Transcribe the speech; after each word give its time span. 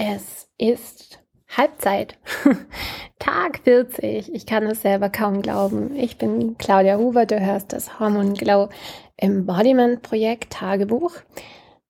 Es 0.00 0.48
ist 0.58 1.18
Halbzeit. 1.48 2.18
Tag 3.18 3.58
40. 3.64 4.32
Ich 4.32 4.46
kann 4.46 4.62
es 4.66 4.82
selber 4.82 5.10
kaum 5.10 5.42
glauben. 5.42 5.96
Ich 5.96 6.18
bin 6.18 6.56
Claudia 6.56 6.98
Huber. 6.98 7.26
Du 7.26 7.40
hörst 7.40 7.72
das 7.72 7.98
Hormon 7.98 8.34
Glow 8.34 8.68
Embodiment 9.16 10.00
Projekt 10.02 10.52
Tagebuch. 10.52 11.14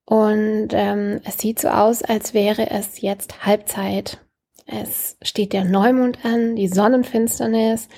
Und 0.06 0.68
ähm, 0.72 1.20
es 1.24 1.36
sieht 1.36 1.58
so 1.58 1.68
aus, 1.68 2.02
als 2.02 2.32
wäre 2.32 2.70
es 2.70 3.02
jetzt 3.02 3.44
Halbzeit. 3.44 4.24
Es 4.64 5.18
steht 5.20 5.52
der 5.52 5.66
Neumond 5.66 6.24
an, 6.24 6.56
die 6.56 6.68
Sonnenfinsternis. 6.68 7.90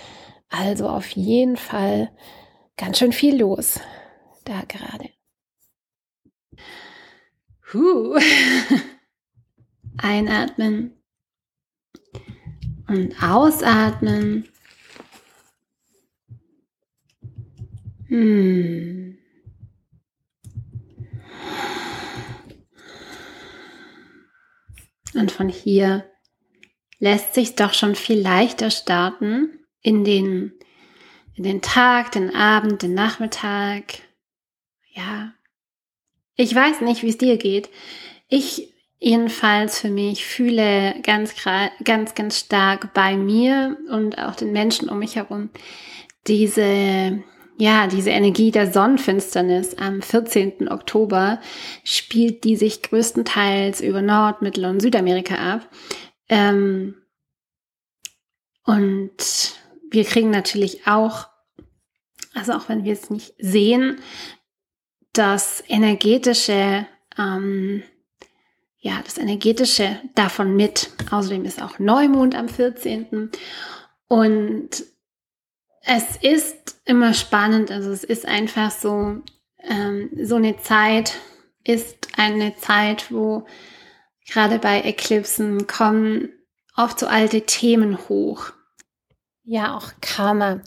Also 0.49 0.89
auf 0.89 1.09
jeden 1.11 1.57
Fall 1.57 2.11
ganz 2.77 2.99
schön 2.99 3.13
viel 3.13 3.41
los 3.41 3.79
da 4.45 4.63
gerade. 4.67 5.09
Huh. 7.73 8.19
Einatmen 10.03 10.93
und 12.89 13.23
ausatmen. 13.23 14.49
Hm. 18.09 19.19
Und 25.15 25.33
von 25.33 25.49
hier 25.49 26.05
lässt 26.99 27.35
sich 27.35 27.57
doch 27.57 27.75
schon 27.75 27.95
viel 27.95 28.21
leichter 28.21 28.71
starten 28.71 29.59
in 29.83 30.05
den, 30.05 30.53
in 31.35 31.45
den 31.45 31.63
Tag, 31.63 32.13
den 32.13 32.35
Abend, 32.35 32.83
den 32.83 32.95
Nachmittag. 32.95 33.99
Ja. 34.93 35.33
Ich 36.37 36.55
weiß 36.55 36.81
nicht, 36.83 37.03
wie 37.03 37.09
es 37.09 37.19
dir 37.19 37.37
geht. 37.37 37.71
Ich 38.29 38.73
jedenfalls 39.01 39.81
für 39.81 39.91
mich 39.91 40.25
fühle 40.25 40.95
ganz, 41.03 41.35
ganz, 41.85 42.15
ganz 42.15 42.39
stark 42.39 42.95
bei 42.95 43.17
mir 43.17 43.77
und 43.91 44.19
auch 44.19 44.37
den 44.37 44.53
Menschen 44.53 44.89
um 44.89 45.01
mich 45.01 45.17
herum 45.17 45.51
diese, 46.27 47.23
ja, 47.57 47.87
diese 47.87 48.11
Energie 48.11 48.51
der 48.51 48.73
Sonnenfinsternis 48.73 49.75
am 49.75 50.03
14. 50.03 50.71
Oktober 50.71 51.41
spielt 51.85 52.45
die 52.45 52.57
sich 52.57 52.83
größtenteils 52.83 53.81
über 53.81 54.03
Nord-, 54.03 54.43
Mittel- 54.43 54.67
und 54.67 54.81
Südamerika 54.81 55.55
ab. 55.55 55.69
Ähm, 56.29 56.95
und 58.65 59.17
wir 59.91 60.05
kriegen 60.05 60.31
natürlich 60.31 60.87
auch, 60.87 61.27
also 62.35 62.53
auch 62.53 62.69
wenn 62.69 62.85
wir 62.85 62.93
es 62.93 63.11
nicht 63.11 63.35
sehen, 63.39 64.01
das 65.13 65.65
energetische, 65.67 66.87
ähm, 67.19 67.83
ja, 68.81 69.01
das 69.05 69.19
energetische 69.19 70.01
davon 70.15 70.57
mit. 70.57 70.91
Außerdem 71.11 71.45
ist 71.45 71.63
auch 71.63 71.79
Neumond 71.79 72.35
am 72.35 72.49
14. 72.49 73.31
Und 74.09 74.71
es 75.83 76.17
ist 76.21 76.81
immer 76.85 77.15
spannend, 77.15 77.71
also 77.71 77.91
es 77.91 78.05
ist 78.05 78.27
einfach 78.27 78.71
so, 78.71 79.23
ähm, 79.63 80.11
so 80.23 80.37
eine 80.37 80.59
Zeit 80.59 81.15
ist 81.65 82.09
eine 82.17 82.57
Zeit, 82.57 83.13
wo 83.13 83.47
gerade 84.27 84.59
bei 84.59 84.83
Eklipsen 84.83 85.67
kommen 85.67 86.31
oft 86.77 86.99
so 86.99 87.07
alte 87.07 87.43
Themen 87.43 87.99
hoch. 88.09 88.53
Ja, 89.43 89.77
auch 89.77 89.93
Karma. 90.01 90.61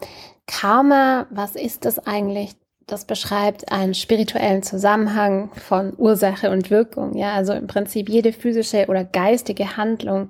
Karma, 0.45 1.27
was 1.31 1.55
ist 1.55 1.86
das 1.86 2.00
eigentlich? 2.00 2.55
Das 2.88 3.06
beschreibt 3.06 3.72
einen 3.72 3.94
spirituellen 3.94 4.62
Zusammenhang 4.62 5.52
von 5.56 5.94
Ursache 5.98 6.52
und 6.52 6.70
Wirkung. 6.70 7.16
Ja, 7.16 7.34
also 7.34 7.53
im 7.53 7.67
Prinzip 7.67 8.09
jede 8.09 8.34
physische 8.34 8.88
oder 8.88 9.06
geistige 9.06 9.78
Handlung, 9.78 10.30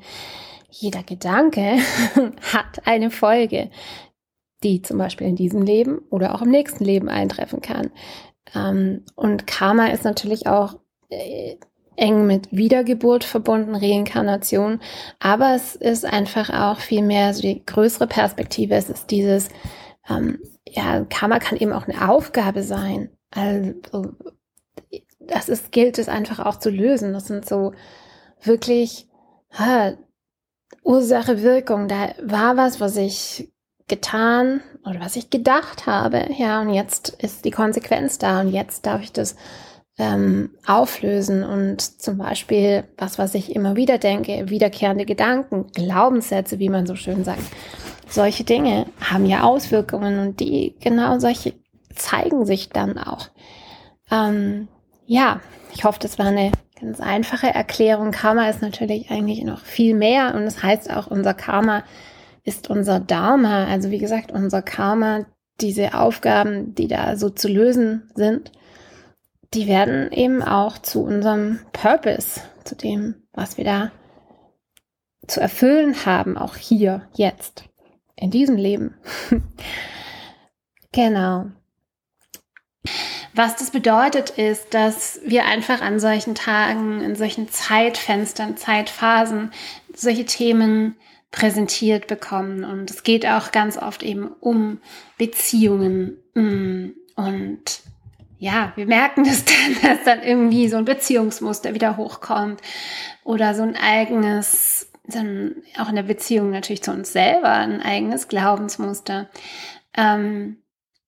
jeder 0.70 1.04
Gedanke 1.04 1.78
hat 2.54 2.86
eine 2.86 3.12
Folge, 3.12 3.70
die 4.64 4.82
zum 4.82 4.98
Beispiel 4.98 5.28
in 5.28 5.36
diesem 5.36 5.62
Leben 5.62 6.00
oder 6.10 6.36
auch 6.36 6.42
im 6.42 6.52
nächsten 6.52 6.84
Leben 6.84 7.10
eintreffen 7.10 7.62
kann. 7.62 7.92
Ähm, 8.56 9.04
und 9.16 9.48
Karma 9.48 9.88
ist 9.88 10.04
natürlich 10.04 10.48
auch 10.48 10.76
äh, 11.10 11.56
eng 11.96 12.26
mit 12.26 12.52
Wiedergeburt 12.52 13.24
verbunden, 13.24 13.76
Reinkarnation. 13.76 14.80
Aber 15.20 15.56
es 15.56 15.76
ist 15.76 16.06
einfach 16.06 16.50
auch 16.50 16.80
viel 16.80 17.04
mehr 17.04 17.34
so 17.34 17.42
die 17.42 17.64
größere 17.66 18.08
Perspektive. 18.08 18.76
Es 18.76 18.90
ist 18.90 19.12
dieses, 19.12 19.50
ähm, 20.10 20.40
ja, 20.68 21.06
Karma 21.06 21.40
kann 21.40 21.58
eben 21.58 21.74
auch 21.74 21.88
eine 21.88 22.10
Aufgabe 22.10 22.64
sein. 22.64 23.10
Also, 23.32 23.74
das 25.20 25.50
ist, 25.50 25.72
gilt 25.72 25.98
es 25.98 26.10
einfach 26.10 26.40
auch 26.40 26.58
zu 26.58 26.70
lösen. 26.70 27.14
Das 27.14 27.28
sind 27.28 27.48
so 27.48 27.74
wirklich, 28.42 29.08
ha, 29.52 29.94
Ursache, 30.84 31.42
Wirkung. 31.42 31.88
Da 31.88 32.14
war 32.22 32.58
was, 32.58 32.80
was 32.80 32.98
ich 32.98 33.52
getan 33.88 34.62
oder 34.86 35.00
was 35.00 35.16
ich 35.16 35.30
gedacht 35.30 35.86
habe. 35.86 36.28
Ja, 36.38 36.62
und 36.62 36.70
jetzt 36.70 37.10
ist 37.22 37.46
die 37.46 37.52
Konsequenz 37.52 38.18
da 38.18 38.42
und 38.42 38.50
jetzt 38.50 38.86
darf 38.86 39.02
ich 39.02 39.12
das 39.12 39.36
ähm, 39.98 40.52
auflösen 40.66 41.44
und 41.44 41.82
zum 42.02 42.18
Beispiel 42.18 42.86
was, 42.98 43.20
was 43.20 43.36
ich 43.36 43.56
immer 43.56 43.76
wieder 43.76 43.98
denke, 44.00 44.50
wiederkehrende 44.50 45.06
Gedanken, 45.06 45.68
Glaubenssätze, 45.72 46.60
wie 46.60 46.70
man 46.70 46.88
so 46.88 46.96
schön 46.96 47.24
sagt. 47.24 47.44
Solche 48.14 48.44
Dinge 48.44 48.86
haben 49.02 49.26
ja 49.26 49.44
Auswirkungen 49.44 50.20
und 50.20 50.40
die 50.40 50.76
genau 50.80 51.20
solche 51.20 51.54
zeigen 51.96 52.46
sich 52.46 52.70
dann 52.70 52.98
auch. 52.98 53.30
Ähm, 54.12 54.68
ja, 55.06 55.42
ich 55.74 55.84
hoffe, 55.84 56.00
das 56.00 56.20
war 56.20 56.28
eine 56.28 56.52
ganz 56.80 57.00
einfache 57.00 57.48
Erklärung. 57.48 58.12
Karma 58.12 58.50
ist 58.50 58.62
natürlich 58.62 59.10
eigentlich 59.10 59.44
noch 59.44 59.62
viel 59.62 59.96
mehr 59.96 60.36
und 60.36 60.46
das 60.46 60.62
heißt 60.62 60.92
auch, 60.92 61.08
unser 61.08 61.34
Karma 61.34 61.84
ist 62.44 62.70
unser 62.70 63.00
Dharma. 63.00 63.66
Also 63.66 63.90
wie 63.90 64.00
gesagt, 64.00 64.32
unser 64.32 64.62
Karma, 64.62 65.26
diese 65.62 65.94
Aufgaben, 65.94 66.76
die 66.76 66.88
da 66.88 67.16
so 67.16 67.30
zu 67.30 67.48
lösen 67.48 68.12
sind 68.16 68.52
die 69.54 69.68
werden 69.68 70.12
eben 70.12 70.42
auch 70.42 70.78
zu 70.78 71.04
unserem 71.04 71.60
Purpose, 71.72 72.42
zu 72.64 72.76
dem, 72.76 73.16
was 73.34 73.58
wir 73.58 73.66
da 73.66 73.92
zu 75.28 75.40
erfüllen 75.40 76.06
haben, 76.06 76.38
auch 76.38 76.56
hier, 76.56 77.08
jetzt, 77.14 77.66
in 78.16 78.32
diesem 78.32 78.56
Leben. 78.56 78.96
genau. 80.92 81.46
Was 83.36 83.56
das 83.56 83.72
bedeutet, 83.72 84.32
ist, 84.32 84.74
dass 84.74 85.20
wir 85.26 85.46
einfach 85.46 85.82
an 85.82 86.00
solchen 86.00 86.36
Tagen, 86.36 87.02
in 87.02 87.16
solchen 87.16 87.50
Zeitfenstern, 87.50 88.58
Zeitphasen, 88.58 89.52
solche 89.96 90.26
Themen 90.26 90.96
präsentiert 91.32 92.08
bekommen. 92.08 92.64
Und 92.64 92.92
es 92.92 93.04
geht 93.04 93.26
auch 93.26 93.52
ganz 93.52 93.78
oft 93.78 94.04
eben 94.04 94.28
um 94.40 94.80
Beziehungen 95.18 96.18
mm, 96.36 96.92
und 97.16 97.82
ja, 98.44 98.74
wir 98.76 98.86
merken 98.86 99.24
das 99.24 99.46
dann, 99.46 99.82
dass 99.82 100.04
dann 100.04 100.22
irgendwie 100.22 100.68
so 100.68 100.78
ein 100.78 100.86
Beziehungsmuster 100.86 101.74
wieder 101.74 101.96
hochkommt 101.96 102.62
oder 103.24 103.56
so 103.56 103.64
ein 103.64 103.78
eigenes, 103.78 104.83
dann 105.06 105.56
auch 105.78 105.90
in 105.90 105.96
der 105.96 106.04
Beziehung 106.04 106.52
natürlich 106.52 106.84
zu 106.84 106.92
uns 106.92 107.12
selber, 107.12 107.50
ein 107.50 107.82
eigenes 107.82 108.28
Glaubensmuster. 108.28 109.30
Ähm, 109.96 110.58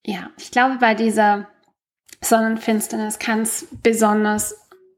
ja, 0.06 0.30
ich 0.38 0.52
glaube, 0.52 0.78
bei 0.80 0.94
dieser 0.96 1.48
Sonnenfinsternis 2.22 3.20
kann 3.20 3.42
es 3.42 3.68
besonders, 3.84 4.56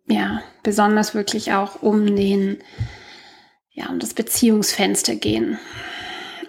ja, 0.08 0.42
besonders 0.64 1.14
wirklich 1.14 1.54
auch 1.54 1.82
um 1.82 2.16
den, 2.16 2.58
ja, 3.72 3.88
um 3.90 4.00
das 4.00 4.14
Beziehungsfenster 4.14 5.16
gehen. 5.16 5.60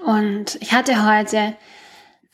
Und 0.04 0.56
ich 0.60 0.72
hatte 0.72 1.06
heute 1.06 1.54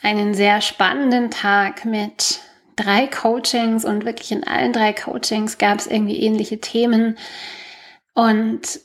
einen 0.00 0.34
sehr 0.34 0.60
spannenden 0.60 1.31
Tag 1.31 1.84
mit 1.84 2.41
drei 2.76 3.06
Coachings 3.06 3.84
und 3.84 4.04
wirklich 4.04 4.32
in 4.32 4.44
allen 4.44 4.72
drei 4.72 4.92
Coachings 4.92 5.58
gab 5.58 5.78
es 5.78 5.86
irgendwie 5.86 6.20
ähnliche 6.20 6.60
Themen. 6.60 7.16
Und 8.14 8.81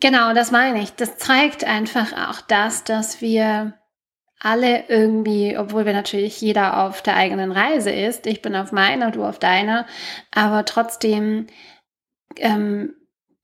genau, 0.00 0.34
das 0.34 0.50
meine 0.50 0.82
ich. 0.82 0.92
Das 0.92 1.16
zeigt 1.18 1.64
einfach 1.64 2.12
auch 2.30 2.40
das, 2.40 2.84
dass 2.84 3.20
wir 3.20 3.74
alle 4.38 4.84
irgendwie, 4.88 5.56
obwohl 5.56 5.86
wir 5.86 5.92
natürlich 5.92 6.40
jeder 6.40 6.84
auf 6.84 7.02
der 7.02 7.16
eigenen 7.16 7.52
Reise 7.52 7.90
ist, 7.90 8.26
ich 8.26 8.42
bin 8.42 8.54
auf 8.54 8.70
meiner, 8.70 9.10
du 9.10 9.24
auf 9.24 9.38
deiner, 9.38 9.86
aber 10.30 10.64
trotzdem, 10.64 11.46
ähm, 12.36 12.94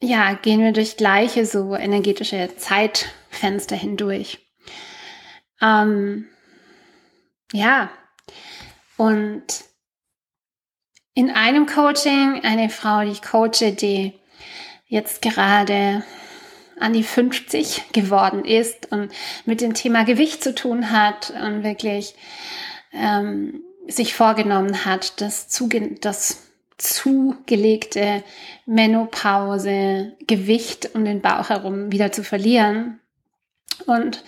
ja, 0.01 0.35
gehen 0.35 0.61
wir 0.61 0.73
durch 0.73 0.97
gleiche 0.97 1.47
so 1.47 1.75
energetische 1.75 2.51
Zeitfenster 2.57 3.77
hindurch. 3.77 4.39
Ähm, 5.63 6.29
ja, 7.53 7.91
und 8.97 9.45
in 11.15 11.31
einem 11.31 11.67
Coaching, 11.67 12.43
eine 12.43 12.69
Frau, 12.69 13.03
die 13.03 13.13
ich 13.13 13.23
coache, 13.23 13.73
die 13.73 14.19
jetzt 14.87 15.23
gerade 15.23 16.03
an 16.83 16.93
die 16.93 17.03
50 17.03 17.93
geworden 17.93 18.45
ist 18.45 18.91
und 18.91 19.13
mit 19.45 19.61
dem 19.61 19.75
Thema 19.75 20.05
Gewicht 20.05 20.43
zu 20.43 20.55
tun 20.55 20.91
hat 20.91 21.31
und 21.31 21.63
wirklich 21.63 22.15
ähm, 22.93 23.63
sich 23.89 24.15
vorgenommen 24.15 24.85
hat, 24.85 25.21
das, 25.21 25.49
Zuge 25.49 25.97
das 26.01 26.49
zugelegte 26.79 28.25
Menopause, 28.67 30.13
Gewicht 30.27 30.91
um 30.95 31.05
den 31.05 31.21
Bauch 31.21 31.49
herum 31.49 31.93
wieder 31.93 32.13
zu 32.13 32.25
verlieren. 32.25 33.01
Und 33.87 34.25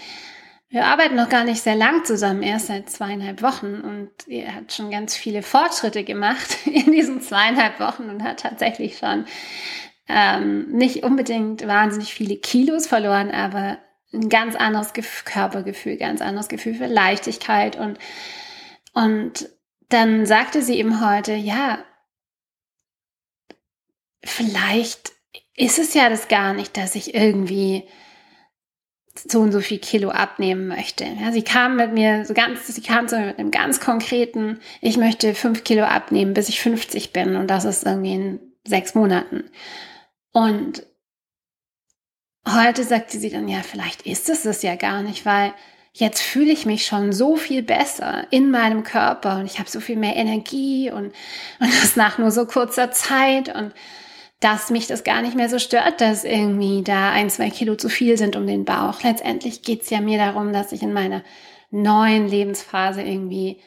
wir 0.74 0.86
arbeiten 0.86 1.14
noch 1.14 1.28
gar 1.28 1.44
nicht 1.44 1.62
sehr 1.62 1.76
lang 1.76 2.04
zusammen, 2.04 2.42
erst 2.42 2.66
seit 2.66 2.90
zweieinhalb 2.90 3.42
Wochen. 3.42 3.80
Und 3.80 4.10
er 4.26 4.56
hat 4.56 4.72
schon 4.72 4.90
ganz 4.90 5.16
viele 5.16 5.42
Fortschritte 5.42 6.04
gemacht 6.04 6.58
in 6.66 6.92
diesen 6.92 7.20
zweieinhalb 7.20 7.80
Wochen 7.80 8.10
und 8.10 8.22
hat 8.22 8.40
tatsächlich 8.40 8.98
schon 8.98 9.24
ähm, 10.08 10.68
nicht 10.70 11.02
unbedingt 11.02 11.66
wahnsinnig 11.66 12.12
viele 12.14 12.36
Kilos 12.36 12.86
verloren, 12.86 13.30
aber 13.30 13.78
ein 14.12 14.28
ganz 14.28 14.54
anderes 14.54 14.92
Körpergefühl, 15.24 15.96
ganz 15.96 16.20
anderes 16.20 16.48
Gefühl 16.48 16.74
für 16.74 16.86
Leichtigkeit 16.86 17.76
und 17.76 17.98
und 18.92 19.48
dann 19.88 20.24
sagte 20.24 20.62
sie 20.62 20.78
ihm 20.78 21.04
heute, 21.04 21.34
ja, 21.34 21.84
vielleicht 24.24 25.12
ist 25.56 25.78
es 25.78 25.94
ja 25.94 26.08
das 26.08 26.28
gar 26.28 26.54
nicht, 26.54 26.76
dass 26.76 26.94
ich 26.94 27.14
irgendwie 27.14 27.84
so 29.14 29.40
und 29.40 29.52
so 29.52 29.60
viel 29.60 29.78
Kilo 29.78 30.10
abnehmen 30.10 30.66
möchte. 30.66 31.04
Ja, 31.04 31.30
sie 31.30 31.42
kam 31.42 31.76
mit 31.76 31.92
mir 31.92 32.24
so 32.24 32.34
ganz, 32.34 32.66
sie 32.66 32.82
kam 32.82 33.06
mir 33.06 33.26
mit 33.26 33.38
einem 33.38 33.50
ganz 33.50 33.78
konkreten, 33.78 34.58
ich 34.80 34.96
möchte 34.96 35.34
fünf 35.34 35.62
Kilo 35.62 35.84
abnehmen, 35.84 36.34
bis 36.34 36.48
ich 36.48 36.60
50 36.60 37.12
bin 37.12 37.36
und 37.36 37.48
das 37.48 37.64
ist 37.64 37.84
irgendwie 37.84 38.14
in 38.14 38.40
sechs 38.64 38.94
Monaten. 38.94 39.44
Und 40.34 40.84
heute 42.46 42.82
sagte 42.82 43.18
sie 43.18 43.30
dann, 43.30 43.46
ja, 43.46 43.62
vielleicht 43.62 44.02
ist 44.02 44.28
es 44.28 44.44
es 44.44 44.62
ja 44.62 44.74
gar 44.74 45.02
nicht, 45.02 45.24
weil 45.24 45.54
jetzt 45.92 46.20
fühle 46.20 46.50
ich 46.50 46.66
mich 46.66 46.84
schon 46.86 47.12
so 47.12 47.36
viel 47.36 47.62
besser 47.62 48.26
in 48.30 48.50
meinem 48.50 48.82
Körper 48.82 49.36
und 49.38 49.46
ich 49.46 49.60
habe 49.60 49.70
so 49.70 49.78
viel 49.78 49.96
mehr 49.96 50.16
Energie 50.16 50.90
und, 50.90 51.12
und 51.60 51.82
das 51.82 51.94
nach 51.94 52.18
nur 52.18 52.32
so 52.32 52.46
kurzer 52.46 52.90
Zeit 52.90 53.54
und 53.54 53.72
dass 54.40 54.70
mich 54.70 54.88
das 54.88 55.04
gar 55.04 55.22
nicht 55.22 55.36
mehr 55.36 55.48
so 55.48 55.60
stört, 55.60 56.00
dass 56.00 56.24
irgendwie 56.24 56.82
da 56.82 57.12
ein, 57.12 57.30
zwei 57.30 57.48
Kilo 57.48 57.76
zu 57.76 57.88
viel 57.88 58.18
sind 58.18 58.34
um 58.34 58.46
den 58.48 58.64
Bauch. 58.64 59.04
Letztendlich 59.04 59.62
geht's 59.62 59.88
ja 59.88 60.00
mir 60.00 60.18
darum, 60.18 60.52
dass 60.52 60.72
ich 60.72 60.82
in 60.82 60.92
meiner 60.92 61.22
neuen 61.70 62.26
Lebensphase 62.26 63.02
irgendwie, 63.02 63.60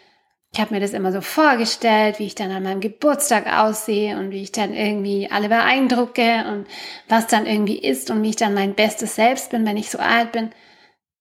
ich 0.58 0.62
habe 0.62 0.74
mir 0.74 0.80
das 0.80 0.94
immer 0.94 1.12
so 1.12 1.22
vorgestellt, 1.22 2.18
wie 2.18 2.26
ich 2.26 2.34
dann 2.34 2.50
an 2.50 2.64
meinem 2.64 2.80
Geburtstag 2.80 3.46
aussehe 3.46 4.18
und 4.18 4.32
wie 4.32 4.42
ich 4.42 4.52
dann 4.52 4.74
irgendwie 4.74 5.30
alle 5.30 5.50
beeindrucke 5.50 6.46
und 6.48 6.66
was 7.08 7.28
dann 7.28 7.46
irgendwie 7.46 7.78
ist 7.78 8.10
und 8.10 8.24
wie 8.24 8.32
ich 8.32 8.38
dann 8.38 8.56
mein 8.56 8.74
bestes 8.74 9.14
Selbst 9.14 9.52
bin, 9.52 9.68
wenn 9.68 9.78
ich 9.78 9.92
so 9.92 10.00
alt 10.00 10.32
bin. 10.32 10.50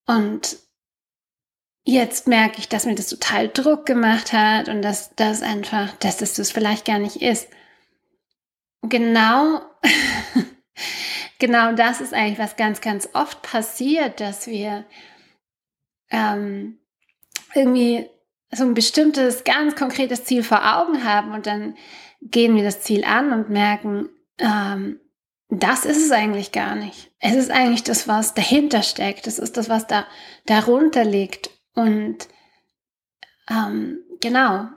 Und 0.06 0.56
jetzt 1.84 2.26
merke 2.26 2.60
ich, 2.60 2.70
dass 2.70 2.86
mir 2.86 2.94
das 2.94 3.08
total 3.08 3.48
Druck 3.48 3.84
gemacht 3.84 4.32
hat 4.32 4.70
und 4.70 4.80
dass 4.80 5.14
das 5.16 5.42
einfach, 5.42 5.94
dass 5.96 6.16
das 6.16 6.32
das 6.32 6.50
vielleicht 6.50 6.86
gar 6.86 6.98
nicht 6.98 7.20
ist. 7.20 7.46
Genau, 8.80 9.60
genau 11.38 11.74
das 11.74 12.00
ist 12.00 12.14
eigentlich 12.14 12.38
was 12.38 12.56
ganz, 12.56 12.80
ganz 12.80 13.06
oft 13.12 13.42
passiert, 13.42 14.18
dass 14.18 14.46
wir 14.46 14.86
ähm, 16.10 16.78
irgendwie 17.54 18.08
so 18.52 18.64
ein 18.64 18.74
bestimmtes, 18.74 19.44
ganz 19.44 19.76
konkretes 19.76 20.24
Ziel 20.24 20.42
vor 20.42 20.76
Augen 20.76 21.04
haben 21.04 21.32
und 21.32 21.46
dann 21.46 21.76
gehen 22.22 22.56
wir 22.56 22.62
das 22.62 22.80
Ziel 22.82 23.04
an 23.04 23.32
und 23.32 23.50
merken, 23.50 24.08
ähm, 24.38 25.00
das 25.48 25.84
ist 25.84 26.04
es 26.04 26.10
eigentlich 26.10 26.52
gar 26.52 26.74
nicht. 26.74 27.12
Es 27.20 27.34
ist 27.34 27.50
eigentlich 27.50 27.84
das, 27.84 28.08
was 28.08 28.34
dahinter 28.34 28.82
steckt. 28.82 29.26
Es 29.26 29.38
ist 29.38 29.56
das, 29.56 29.68
was 29.68 29.86
da 29.86 30.06
darunter 30.44 31.04
liegt. 31.04 31.50
Und 31.74 32.28
ähm, 33.48 34.00
genau. 34.20 34.68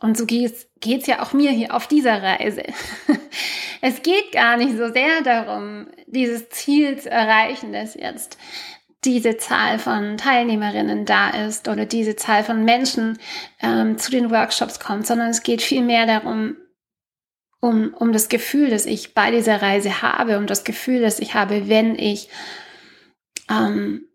Und 0.00 0.16
so 0.16 0.26
geht's 0.26 0.68
geht's 0.80 1.06
ja 1.06 1.22
auch 1.22 1.32
mir 1.32 1.50
hier 1.50 1.74
auf 1.74 1.86
dieser 1.86 2.22
Reise. 2.22 2.62
es 3.80 4.02
geht 4.02 4.32
gar 4.32 4.56
nicht 4.56 4.76
so 4.76 4.92
sehr 4.92 5.22
darum, 5.22 5.88
dieses 6.06 6.48
Ziel 6.50 6.98
zu 6.98 7.10
erreichen, 7.10 7.72
dass 7.72 7.94
jetzt 7.94 8.38
diese 9.04 9.36
Zahl 9.36 9.78
von 9.78 10.16
Teilnehmerinnen 10.16 11.04
da 11.04 11.30
ist 11.30 11.68
oder 11.68 11.86
diese 11.86 12.16
Zahl 12.16 12.42
von 12.42 12.64
Menschen 12.64 13.18
ähm, 13.60 13.96
zu 13.98 14.10
den 14.10 14.30
Workshops 14.30 14.80
kommt, 14.80 15.06
sondern 15.06 15.28
es 15.28 15.42
geht 15.42 15.62
vielmehr 15.62 16.06
darum, 16.06 16.56
um, 17.60 17.94
um 17.94 18.12
das 18.12 18.28
Gefühl, 18.28 18.70
das 18.70 18.86
ich 18.86 19.14
bei 19.14 19.30
dieser 19.30 19.62
Reise 19.62 20.02
habe, 20.02 20.38
um 20.38 20.46
das 20.46 20.64
Gefühl, 20.64 21.00
das 21.00 21.20
ich 21.20 21.34
habe, 21.34 21.68
wenn 21.68 21.96
ich 21.96 22.28
ähm, 23.50 24.08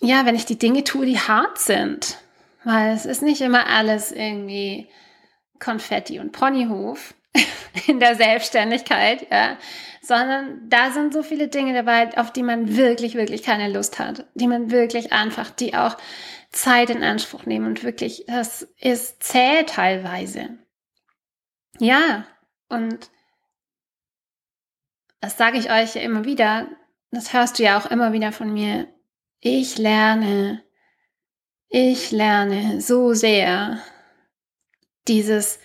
ja, 0.00 0.26
wenn 0.26 0.34
ich 0.34 0.46
die 0.46 0.58
Dinge 0.58 0.84
tue, 0.84 1.06
die 1.06 1.18
hart 1.18 1.58
sind. 1.58 2.18
Weil 2.64 2.94
es 2.94 3.06
ist 3.06 3.22
nicht 3.22 3.40
immer 3.40 3.66
alles 3.66 4.12
irgendwie 4.12 4.88
Konfetti 5.58 6.20
und 6.20 6.32
Ponyhof 6.32 7.14
in 7.86 8.00
der 8.00 8.14
Selbstständigkeit, 8.14 9.26
ja, 9.30 9.56
sondern 10.02 10.68
da 10.68 10.90
sind 10.90 11.12
so 11.12 11.22
viele 11.22 11.48
Dinge 11.48 11.74
dabei, 11.74 12.16
auf 12.16 12.32
die 12.32 12.42
man 12.42 12.76
wirklich, 12.76 13.14
wirklich 13.14 13.42
keine 13.42 13.68
Lust 13.72 13.98
hat, 13.98 14.26
die 14.34 14.46
man 14.46 14.70
wirklich 14.70 15.12
einfach, 15.12 15.50
die 15.50 15.74
auch 15.74 15.96
Zeit 16.50 16.90
in 16.90 17.02
Anspruch 17.02 17.44
nehmen 17.44 17.66
und 17.66 17.84
wirklich, 17.84 18.24
das 18.26 18.62
ist 18.80 19.22
zäh 19.22 19.64
teilweise. 19.64 20.58
Ja, 21.78 22.26
und 22.68 23.10
das 25.20 25.36
sage 25.36 25.58
ich 25.58 25.70
euch 25.70 25.94
ja 25.94 26.00
immer 26.00 26.24
wieder, 26.24 26.68
das 27.10 27.32
hörst 27.32 27.58
du 27.58 27.62
ja 27.62 27.78
auch 27.78 27.90
immer 27.90 28.12
wieder 28.12 28.32
von 28.32 28.52
mir, 28.52 28.88
ich 29.40 29.78
lerne, 29.78 30.62
ich 31.68 32.10
lerne 32.10 32.80
so 32.80 33.14
sehr, 33.14 33.78
dieses 35.06 35.58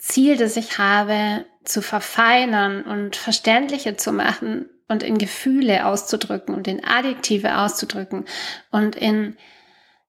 Ziel, 0.00 0.36
das 0.36 0.56
ich 0.56 0.78
habe, 0.78 1.44
zu 1.64 1.82
verfeinern 1.82 2.82
und 2.82 3.16
verständlicher 3.16 3.96
zu 3.96 4.12
machen 4.12 4.68
und 4.88 5.02
in 5.02 5.18
Gefühle 5.18 5.86
auszudrücken 5.86 6.54
und 6.54 6.66
in 6.66 6.84
Adjektive 6.84 7.58
auszudrücken 7.58 8.24
und 8.70 8.96
in 8.96 9.36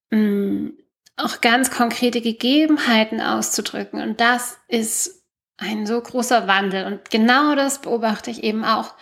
mh, 0.09 0.17
mm, 0.17 0.77
auch 1.17 1.41
ganz 1.41 1.69
konkrete 1.69 2.21
Gegebenheiten 2.21 3.21
auszudrücken. 3.21 4.01
Und 4.01 4.21
das 4.21 4.57
ist 4.67 5.23
ein 5.57 5.85
so 5.85 6.01
großer 6.01 6.47
Wandel. 6.47 6.85
Und 6.85 7.11
genau 7.11 7.53
das 7.53 7.81
beobachte 7.81 8.31
ich 8.31 8.43
eben 8.43 8.65
auch 8.65 8.95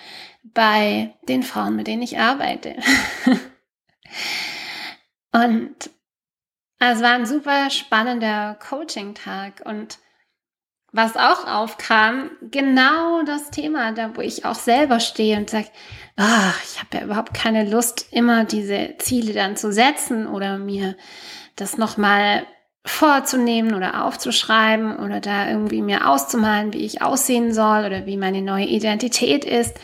bei 0.44 1.16
den 1.30 1.44
Frauen, 1.44 1.76
mit 1.76 1.88
denen 1.88 2.02
ich 2.02 2.20
arbeite. 2.20 2.76
Und 5.32 5.90
es 6.80 7.02
war 7.02 7.12
ein 7.12 7.26
super 7.26 7.70
spannender 7.70 8.58
Coaching-Tag 8.68 9.62
und 9.66 10.00
was 10.92 11.16
auch 11.16 11.46
aufkam, 11.48 12.32
genau 12.42 13.24
das 13.24 13.52
Thema, 13.52 13.92
da 13.92 14.16
wo 14.16 14.22
ich 14.22 14.46
auch 14.46 14.56
selber 14.56 15.00
stehe 15.00 15.38
und 15.38 15.50
sage, 15.50 15.68
ach, 16.16 16.60
ich 16.64 16.80
habe 16.80 16.98
ja 16.98 17.04
überhaupt 17.04 17.34
keine 17.34 17.70
Lust, 17.70 18.08
immer 18.12 18.44
diese 18.44 18.96
Ziele 18.98 19.34
dann 19.34 19.56
zu 19.56 19.72
setzen 19.72 20.28
oder 20.28 20.58
mir 20.58 20.96
das 21.56 21.78
nochmal 21.78 22.46
vorzunehmen 22.86 23.76
oder 23.76 24.06
aufzuschreiben 24.06 24.98
oder 24.98 25.20
da 25.20 25.50
irgendwie 25.50 25.82
mir 25.82 26.08
auszumalen, 26.08 26.74
wie 26.74 26.86
ich 26.86 27.02
aussehen 27.02 27.54
soll 27.54 27.86
oder 27.86 28.06
wie 28.06 28.18
meine 28.18 28.42
neue 28.42 28.66
Identität 28.66 29.46
ist. 29.46 29.76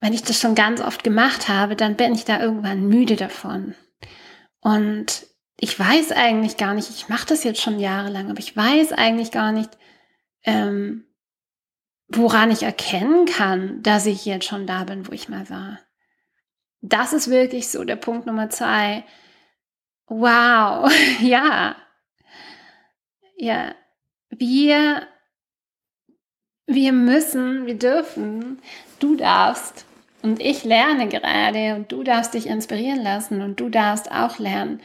Wenn 0.00 0.12
ich 0.12 0.22
das 0.22 0.40
schon 0.40 0.54
ganz 0.54 0.80
oft 0.80 1.04
gemacht 1.04 1.48
habe, 1.48 1.76
dann 1.76 1.96
bin 1.96 2.14
ich 2.14 2.24
da 2.24 2.40
irgendwann 2.40 2.88
müde 2.88 3.16
davon. 3.16 3.74
Und 4.60 5.26
ich 5.60 5.78
weiß 5.78 6.12
eigentlich 6.12 6.56
gar 6.56 6.74
nicht, 6.74 6.90
ich 6.90 7.08
mache 7.08 7.26
das 7.26 7.44
jetzt 7.44 7.60
schon 7.60 7.80
jahrelang, 7.80 8.30
aber 8.30 8.38
ich 8.38 8.56
weiß 8.56 8.92
eigentlich 8.92 9.30
gar 9.32 9.52
nicht, 9.52 9.70
ähm, 10.44 11.04
woran 12.08 12.50
ich 12.50 12.62
erkennen 12.62 13.26
kann, 13.26 13.82
dass 13.82 14.06
ich 14.06 14.24
jetzt 14.24 14.46
schon 14.46 14.66
da 14.66 14.84
bin, 14.84 15.06
wo 15.06 15.12
ich 15.12 15.28
mal 15.28 15.48
war. 15.50 15.78
Das 16.80 17.12
ist 17.12 17.28
wirklich 17.28 17.68
so 17.68 17.84
der 17.84 17.96
Punkt 17.96 18.26
Nummer 18.26 18.50
zwei. 18.50 19.04
Wow, 20.06 20.90
ja. 21.20 21.76
Ja, 23.36 23.74
wir, 24.30 25.06
wir 26.66 26.92
müssen, 26.92 27.66
wir 27.66 27.78
dürfen, 27.78 28.60
du 28.98 29.16
darfst 29.16 29.84
und 30.22 30.40
ich 30.40 30.64
lerne 30.64 31.08
gerade 31.08 31.74
und 31.76 31.92
du 31.92 32.02
darfst 32.02 32.34
dich 32.34 32.46
inspirieren 32.46 33.02
lassen 33.02 33.42
und 33.42 33.60
du 33.60 33.68
darfst 33.68 34.10
auch 34.10 34.38
lernen. 34.38 34.80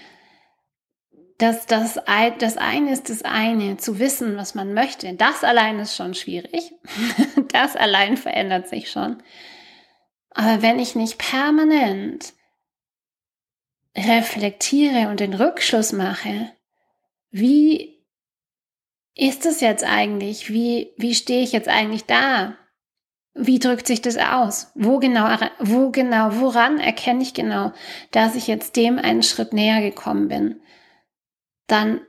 Dass 1.38 1.66
das, 1.66 2.00
das 2.40 2.58
eine 2.58 2.92
ist 2.92 3.10
das 3.10 3.24
eine, 3.24 3.78
zu 3.78 4.00
wissen, 4.00 4.38
was 4.38 4.56
man 4.56 4.74
möchte. 4.74 5.14
Das 5.14 5.44
allein 5.44 5.80
ist 5.80 5.96
schon 5.96 6.14
schwierig. 6.14 6.74
Das 7.52 7.76
allein 7.76 8.18
verändert 8.18 8.68
sich 8.68 8.90
schon. 8.90 9.22
Aber 10.32 10.64
wenn 10.64 10.80
ich 10.80 10.96
nicht 10.96 11.20
permanent 11.20 12.34
reflektiere 13.96 15.10
und 15.10 15.20
den 15.20 15.36
Rückschluss 15.36 15.92
mache, 15.92 16.52
wie 17.30 18.04
ist 19.16 19.46
es 19.46 19.62
jetzt 19.62 19.84
eigentlich? 19.84 20.52
Wie, 20.52 20.94
wie 20.98 21.14
stehe 21.14 21.44
ich 21.44 21.52
jetzt 21.52 21.68
eigentlich 21.68 22.06
da? 22.06 22.58
Wie 23.36 23.60
drückt 23.60 23.88
sich 23.88 24.02
das 24.02 24.18
aus? 24.18 24.72
Wo 24.76 25.00
genau, 25.00 25.28
wo 25.60 25.92
genau, 25.92 26.30
woran 26.40 26.80
erkenne 26.80 27.22
ich 27.22 27.34
genau, 27.34 27.72
dass 28.12 28.36
ich 28.36 28.48
jetzt 28.48 28.76
dem 28.76 28.98
einen 28.98 29.24
Schritt 29.24 29.54
näher 29.54 29.82
gekommen 29.82 30.28
bin? 30.28 30.62
Dann 31.68 32.02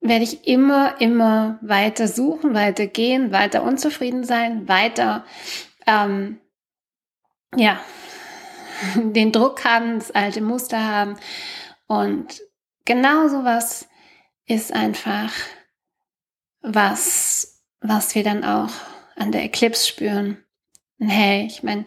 werde 0.00 0.24
ich 0.24 0.46
immer, 0.46 1.00
immer 1.00 1.58
weiter 1.62 2.08
suchen, 2.08 2.54
weiter 2.54 2.86
gehen, 2.86 3.32
weiter 3.32 3.62
unzufrieden 3.62 4.24
sein, 4.24 4.68
weiter, 4.68 5.24
ähm, 5.86 6.40
ja, 7.56 7.80
den 8.96 9.32
Druck 9.32 9.64
haben, 9.64 9.98
das 9.98 10.10
alte 10.10 10.40
Muster 10.40 10.84
haben. 10.84 11.16
Und 11.86 12.42
genau 12.84 13.28
sowas 13.28 13.88
ist 14.46 14.72
einfach 14.72 15.32
was, 16.60 17.62
was 17.80 18.14
wir 18.14 18.24
dann 18.24 18.44
auch 18.44 18.72
an 19.16 19.32
der 19.32 19.44
Eclipse 19.44 19.86
spüren. 19.86 20.44
Und 20.98 21.08
hey, 21.08 21.46
ich 21.46 21.62
meine, 21.62 21.86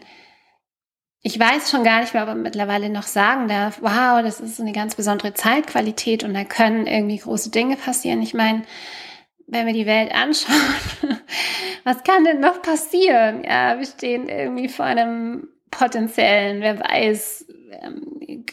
ich 1.22 1.38
weiß 1.38 1.70
schon 1.70 1.84
gar 1.84 2.00
nicht 2.00 2.14
mehr, 2.14 2.22
ob 2.22 2.28
man 2.28 2.42
mittlerweile 2.42 2.90
noch 2.90 3.02
sagen 3.02 3.48
darf, 3.48 3.82
wow, 3.82 4.22
das 4.22 4.40
ist 4.40 4.60
eine 4.60 4.72
ganz 4.72 4.94
besondere 4.94 5.34
Zeitqualität 5.34 6.22
und 6.22 6.34
da 6.34 6.44
können 6.44 6.86
irgendwie 6.86 7.18
große 7.18 7.50
Dinge 7.50 7.76
passieren. 7.76 8.22
Ich 8.22 8.34
meine, 8.34 8.62
wenn 9.46 9.66
wir 9.66 9.72
die 9.72 9.86
Welt 9.86 10.12
anschauen, 10.12 10.54
was 11.84 12.04
kann 12.04 12.24
denn 12.24 12.40
noch 12.40 12.62
passieren? 12.62 13.42
Ja, 13.44 13.78
wir 13.78 13.86
stehen 13.86 14.28
irgendwie 14.28 14.68
vor 14.68 14.84
einem 14.84 15.48
potenziellen, 15.70 16.60
wer 16.60 16.78
weiß, 16.78 17.46
ähm, 17.82 18.44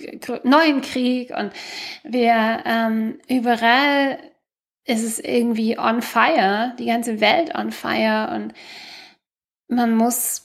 neuen 0.44 0.82
Krieg 0.82 1.32
und 1.38 1.52
wir 2.04 2.64
ähm, 2.66 3.20
überall 3.28 4.20
ist 4.86 5.04
es 5.04 5.20
irgendwie 5.20 5.78
on 5.80 6.02
fire, 6.02 6.74
die 6.78 6.86
ganze 6.86 7.20
Welt 7.20 7.56
on 7.56 7.72
fire 7.72 8.34
und 8.36 8.54
man 9.68 9.96
muss 9.96 10.45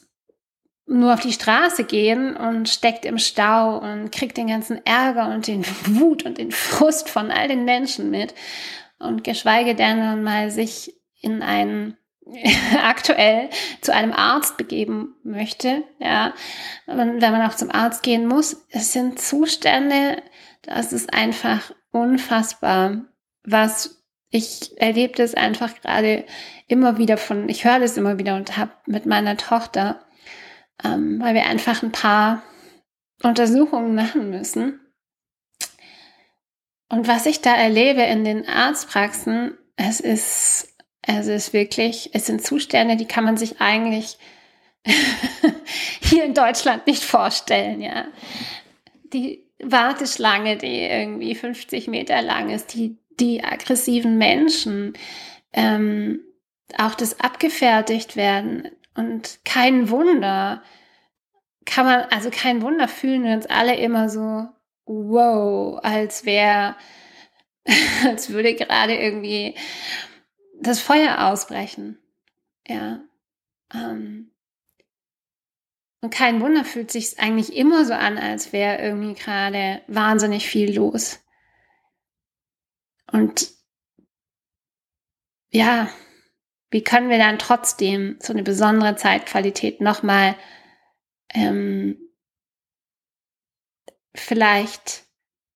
nur 0.91 1.15
auf 1.15 1.21
die 1.21 1.33
Straße 1.33 1.85
gehen 1.85 2.37
und 2.37 2.69
steckt 2.69 3.05
im 3.05 3.19
Stau 3.19 3.79
und 3.79 4.11
kriegt 4.11 4.37
den 4.37 4.49
ganzen 4.49 4.85
Ärger 4.85 5.29
und 5.29 5.47
den 5.47 5.65
Wut 5.87 6.25
und 6.27 6.39
den 6.39 6.51
Frust 6.51 7.09
von 7.09 7.31
all 7.31 7.49
den 7.49 7.65
Menschen 7.65 8.11
mit. 8.11 8.35
Und 8.99 9.25
geschweige 9.25 9.75
denn 9.75 10.23
mal 10.23 10.51
sich 10.51 10.95
in 11.21 11.43
einen 11.43 11.97
aktuell 12.85 13.51
zu 13.81 13.95
einem 13.95 14.13
Arzt 14.13 14.57
begeben 14.57 15.15
möchte, 15.23 15.85
ja, 15.99 16.35
und 16.87 16.99
wenn 16.99 17.33
man 17.33 17.49
auch 17.49 17.55
zum 17.55 17.71
Arzt 17.71 18.03
gehen 18.03 18.27
muss, 18.27 18.67
es 18.71 18.93
sind 18.93 19.21
Zustände, 19.21 20.23
das 20.63 20.93
ist 20.93 21.15
einfach 21.15 21.73
unfassbar, 21.93 23.03
was 23.45 24.03
ich 24.31 24.81
erlebe 24.81 25.15
das 25.15 25.35
einfach 25.35 25.81
gerade 25.81 26.25
immer 26.69 26.99
wieder 26.99 27.17
von, 27.17 27.49
ich 27.49 27.65
höre 27.65 27.81
das 27.81 27.97
immer 27.97 28.19
wieder 28.19 28.37
und 28.37 28.57
habe 28.57 28.73
mit 28.87 29.07
meiner 29.07 29.37
Tochter, 29.37 30.05
ähm, 30.85 31.21
weil 31.21 31.35
wir 31.35 31.47
einfach 31.47 31.83
ein 31.83 31.93
paar 31.93 32.43
Untersuchungen 33.23 33.95
machen 33.95 34.31
müssen. 34.31 34.81
Und 36.89 37.07
was 37.07 37.27
ich 37.27 37.41
da 37.41 37.55
erlebe 37.55 38.03
in 38.03 38.25
den 38.25 38.49
Arztpraxen, 38.49 39.57
es 39.77 40.01
ist 40.01 40.71
es 41.03 41.27
ist 41.27 41.53
wirklich, 41.53 42.11
es 42.13 42.27
sind 42.27 42.45
Zustände, 42.45 42.97
die 42.97 43.07
kann 43.07 43.25
man 43.25 43.37
sich 43.37 43.61
eigentlich 43.61 44.19
hier 46.01 46.25
in 46.25 46.35
Deutschland 46.35 46.87
nicht 46.87 47.03
vorstellen, 47.03 47.81
ja. 47.81 48.07
Die 49.13 49.45
Warteschlange, 49.63 50.57
die 50.57 50.83
irgendwie 50.83 51.35
50 51.35 51.89
Meter 51.89 52.23
lang 52.23 52.51
ist, 52.51 52.75
die, 52.75 52.97
die 53.19 53.43
aggressiven 53.43 54.19
Menschen, 54.19 54.95
ähm, 55.53 56.21
auch 56.79 56.95
das 56.95 57.19
abgefertigt 57.21 58.17
werden 58.17 58.69
und 59.01 59.41
kein 59.45 59.89
Wunder, 59.89 60.63
kann 61.65 61.87
man, 61.87 62.03
also 62.11 62.31
kein 62.31 62.61
Wunder 62.61 62.87
fühlen 62.87 63.25
wir 63.25 63.33
uns 63.33 63.47
alle 63.47 63.77
immer 63.77 64.11
so, 64.11 64.47
wow, 64.85 65.81
als 65.83 66.27
wäre, 66.27 66.77
als 68.05 68.31
würde 68.31 68.55
gerade 68.55 68.95
irgendwie 68.95 69.57
das 70.61 70.81
Feuer 70.81 71.29
ausbrechen. 71.29 71.99
Ja. 72.67 73.01
Ähm, 73.73 74.33
und 76.03 76.11
kein 76.11 76.41
Wunder 76.41 76.65
fühlt 76.65 76.91
sich 76.91 77.19
eigentlich 77.19 77.57
immer 77.57 77.85
so 77.87 77.95
an, 77.95 78.19
als 78.19 78.53
wäre 78.53 78.83
irgendwie 78.83 79.15
gerade 79.15 79.83
wahnsinnig 79.87 80.47
viel 80.47 80.75
los. 80.75 81.21
Und 83.11 83.51
ja, 85.51 85.91
wie 86.71 86.83
können 86.83 87.11
wir 87.11 87.19
dann 87.19 87.39
trotzdem 87.39 88.17
so 88.21 88.33
eine 88.33 88.43
besondere 88.43 88.97
Zeitqualität 88.97 89.81
nochmal 89.81 90.37
ähm, 91.35 91.99
vielleicht 94.15 95.05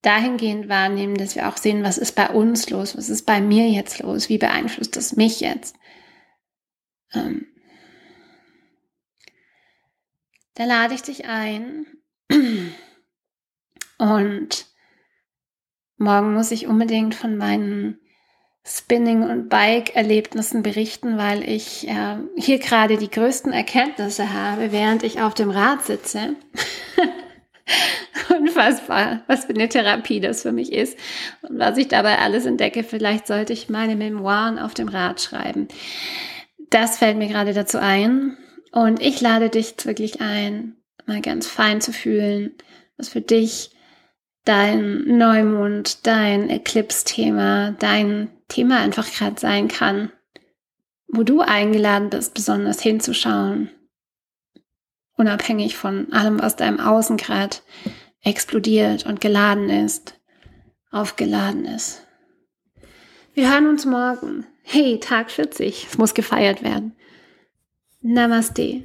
dahingehend 0.03 0.69
wahrnehmen, 0.69 1.15
dass 1.15 1.35
wir 1.35 1.49
auch 1.49 1.57
sehen, 1.57 1.83
was 1.83 1.99
ist 1.99 2.13
bei 2.13 2.29
uns 2.29 2.69
los, 2.71 2.97
was 2.97 3.09
ist 3.09 3.25
bei 3.25 3.41
mir 3.41 3.69
jetzt 3.71 4.01
los, 4.01 4.29
wie 4.29 4.39
beeinflusst 4.39 4.97
das 4.97 5.17
mich 5.17 5.41
jetzt. 5.41 5.77
Ähm, 7.13 7.47
da 10.55 10.65
lade 10.65 10.95
ich 10.95 11.03
dich 11.03 11.25
ein 11.27 11.87
und 13.99 14.67
morgen 15.97 16.35
muss 16.35 16.51
ich 16.51 16.67
unbedingt 16.67 17.15
von 17.15 17.37
meinen 17.37 18.01
Spinning- 18.67 19.29
und 19.29 19.51
Bike-Erlebnissen 19.51 20.63
berichten, 20.63 21.19
weil 21.19 21.47
ich 21.47 21.87
äh, 21.87 22.17
hier 22.37 22.59
gerade 22.59 22.97
die 22.97 23.11
größten 23.11 23.53
Erkenntnisse 23.53 24.33
habe, 24.33 24.73
während 24.73 25.03
ich 25.03 25.21
auf 25.21 25.35
dem 25.35 25.51
Rad 25.51 25.85
sitze. 25.85 26.37
Unfassbar, 28.39 29.23
was 29.27 29.45
für 29.45 29.55
eine 29.55 29.69
Therapie 29.69 30.21
das 30.21 30.43
für 30.43 30.53
mich 30.53 30.73
ist 30.73 30.99
und 31.43 31.59
was 31.59 31.77
ich 31.77 31.89
dabei 31.89 32.19
alles 32.19 32.47
entdecke. 32.47 32.85
Vielleicht 32.85 33.27
sollte 33.27 33.53
ich 33.53 33.69
meine 33.69 33.97
Memoiren 33.97 34.59
auf 34.59 34.73
dem 34.73 34.89
Rad 34.89 35.21
schreiben. 35.21 35.69
Das 36.71 36.99
fällt 36.99 37.19
mir 37.19 37.29
gerade 37.29 37.53
dazu 37.53 37.79
ein. 37.79 38.39
Und 38.73 39.01
ich 39.01 39.21
lade 39.21 39.51
dich 39.51 39.75
wirklich 39.85 40.21
ein, 40.21 40.77
mal 41.07 41.21
ganz 41.21 41.47
fein 41.47 41.81
zu 41.83 41.93
fühlen, 41.93 42.53
was 42.97 43.11
für 43.11 43.21
dich 43.21 43.71
dein 44.45 45.05
Neumond, 45.19 46.07
dein 46.07 46.51
Eclipse-Thema, 46.51 47.77
dein 47.79 48.31
Thema 48.49 48.79
einfach 48.79 49.11
gerade 49.11 49.41
sein 49.41 49.69
kann, 49.69 50.13
wo 51.09 51.23
du 51.23 51.41
eingeladen 51.41 52.11
bist, 52.11 52.35
besonders 52.35 52.81
hinzuschauen, 52.81 53.71
unabhängig 55.17 55.77
von 55.77 56.13
allem, 56.13 56.41
was 56.41 56.57
da 56.57 56.67
im 56.69 56.81
Außen 56.81 57.17
gerade 57.17 57.57
explodiert 58.23 59.07
und 59.07 59.21
geladen 59.21 59.71
ist, 59.71 60.19
aufgeladen 60.91 61.65
ist. 61.65 62.07
Wir 63.35 63.51
hören 63.51 63.67
uns 63.67 63.85
morgen. 63.85 64.47
Hey, 64.63 64.99
Tag 65.01 65.31
40, 65.31 65.89
es 65.91 65.99
muss 65.99 66.15
gefeiert 66.15 66.63
werden. 66.63 66.97
Namaste. 68.01 68.83